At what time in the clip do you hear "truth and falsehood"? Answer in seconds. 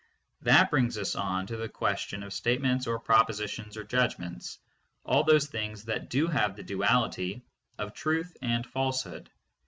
7.93-9.29